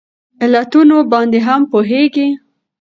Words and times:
علتونو 0.43 0.97
باندې 1.11 1.39
هم 1.47 1.61
پوهیږي 1.71 2.27